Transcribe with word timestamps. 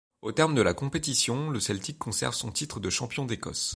Au 0.23 0.31
terme 0.31 0.55
de 0.55 0.63
la 0.63 0.73
compétition 0.73 1.51
le 1.51 1.59
Celtic 1.59 1.99
conserve 1.99 2.33
son 2.33 2.51
titre 2.51 2.79
de 2.79 2.89
champion 2.89 3.23
d'Écosse. 3.25 3.69